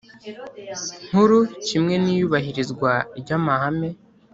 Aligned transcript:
Nkuru 1.07 1.39
kimwe 1.67 1.95
n 2.03 2.05
iyubahirizwa 2.13 2.91
ry 3.19 3.29
amahame 3.37 3.89